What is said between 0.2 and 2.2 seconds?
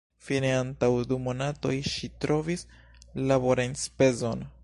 Fine antaŭ du monatoj ŝi